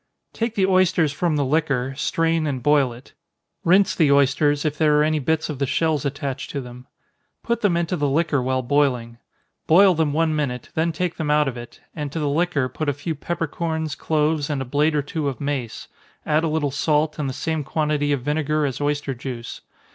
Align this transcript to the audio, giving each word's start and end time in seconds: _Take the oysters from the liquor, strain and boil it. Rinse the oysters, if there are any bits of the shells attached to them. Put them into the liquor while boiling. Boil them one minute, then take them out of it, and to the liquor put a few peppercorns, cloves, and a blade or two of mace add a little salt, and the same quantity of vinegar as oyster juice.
_Take 0.33 0.55
the 0.55 0.65
oysters 0.65 1.13
from 1.13 1.35
the 1.35 1.45
liquor, 1.45 1.93
strain 1.95 2.47
and 2.47 2.63
boil 2.63 2.91
it. 2.91 3.13
Rinse 3.63 3.93
the 3.93 4.11
oysters, 4.11 4.65
if 4.65 4.75
there 4.75 4.97
are 4.97 5.03
any 5.03 5.19
bits 5.19 5.47
of 5.47 5.59
the 5.59 5.67
shells 5.67 6.05
attached 6.05 6.49
to 6.49 6.59
them. 6.59 6.87
Put 7.43 7.61
them 7.61 7.77
into 7.77 7.95
the 7.95 8.09
liquor 8.09 8.41
while 8.41 8.63
boiling. 8.63 9.19
Boil 9.67 9.93
them 9.93 10.11
one 10.11 10.35
minute, 10.35 10.69
then 10.73 10.91
take 10.91 11.17
them 11.17 11.29
out 11.29 11.47
of 11.47 11.55
it, 11.55 11.81
and 11.95 12.11
to 12.11 12.19
the 12.19 12.29
liquor 12.29 12.67
put 12.67 12.89
a 12.89 12.93
few 12.93 13.13
peppercorns, 13.13 13.93
cloves, 13.93 14.49
and 14.49 14.59
a 14.59 14.65
blade 14.65 14.95
or 14.95 15.03
two 15.03 15.27
of 15.27 15.39
mace 15.39 15.87
add 16.25 16.43
a 16.43 16.47
little 16.47 16.71
salt, 16.71 17.19
and 17.19 17.29
the 17.29 17.31
same 17.31 17.63
quantity 17.63 18.11
of 18.11 18.23
vinegar 18.23 18.65
as 18.65 18.81
oyster 18.81 19.13
juice. 19.13 19.61